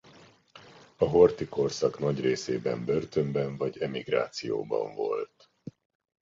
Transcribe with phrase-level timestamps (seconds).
[0.97, 5.49] A Horthy-korszak nagy részében börtönben vagy emigrációban volt.